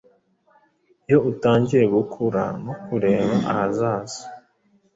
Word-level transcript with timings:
iyo 1.07 1.17
utangiye 1.31 1.83
gukura 1.95 2.43
no 2.63 2.73
kureba 2.85 3.35
ahazaza 3.51 4.21